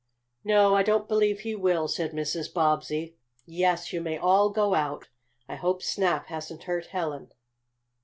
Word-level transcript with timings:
"No, 0.43 0.73
I 0.75 0.81
don't 0.81 1.07
believe 1.07 1.41
he 1.41 1.53
will," 1.53 1.87
said 1.87 2.11
Mrs. 2.11 2.51
Bobbsey. 2.51 3.17
"Yes, 3.45 3.93
you 3.93 4.01
may 4.01 4.17
all 4.17 4.49
go 4.49 4.73
out. 4.73 5.09
I 5.47 5.53
hope 5.53 5.83
Snap 5.83 6.25
hasn't 6.25 6.63
hurt 6.63 6.87
Helen." 6.87 7.31